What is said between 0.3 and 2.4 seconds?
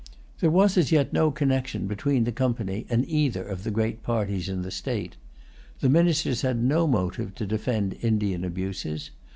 There was as yet no connection between the